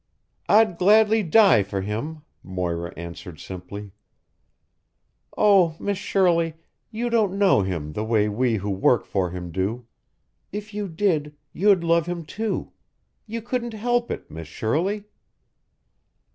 [0.49, 3.91] "I'd gladly die for him," Moira answered simply.
[5.37, 6.55] "Oh, Miss Shirley,
[6.89, 9.85] you don't know him the way we who work for him do.
[10.51, 12.71] If you did, you'd love him, too.
[13.27, 15.03] You couldn't help it, Miss Shirley."